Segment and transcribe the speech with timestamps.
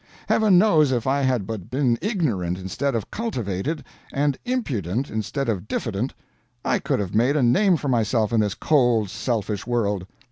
[0.29, 5.67] Heaven knows if I had but been ignorant instead of cultivated, and impudent instead of
[5.67, 6.15] diffident,
[6.65, 10.07] I could have made a name for myself in this cold, selfish world.